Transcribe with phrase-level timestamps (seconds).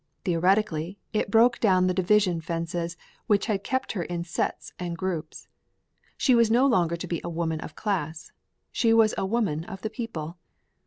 [0.25, 5.47] Theoretically, it broke down the division fences which had kept her in sets and groups.
[6.17, 8.31] She was no longer to be a woman of class;
[8.71, 10.39] she was a woman of the people.